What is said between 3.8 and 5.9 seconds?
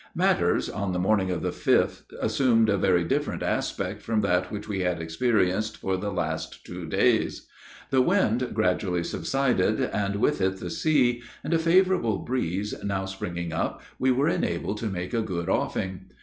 from that which we had experienced